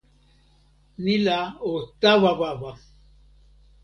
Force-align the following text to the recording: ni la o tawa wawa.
ni 1.03 1.15
la 1.25 1.39
o 1.69 1.73
tawa 2.01 2.31
wawa. 2.39 2.71